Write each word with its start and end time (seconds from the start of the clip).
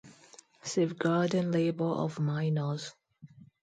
Safeguarding 0.63 1.51
labour 1.51 1.91
of 1.93 2.19
minors. 2.19 2.91